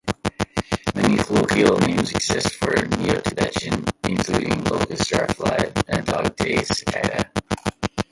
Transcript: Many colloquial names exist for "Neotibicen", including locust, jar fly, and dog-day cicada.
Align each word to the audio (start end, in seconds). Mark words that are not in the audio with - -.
Many 0.95 1.17
colloquial 1.17 1.77
names 1.77 2.09
exist 2.09 2.55
for 2.55 2.71
"Neotibicen", 2.71 3.87
including 4.03 4.63
locust, 4.63 5.07
jar 5.07 5.27
fly, 5.27 5.71
and 5.89 6.03
dog-day 6.07 6.63
cicada. 6.63 7.29